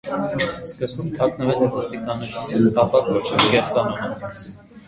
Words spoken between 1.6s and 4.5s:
է ոստիկանությունից, ապա գործել է կեղծանունով։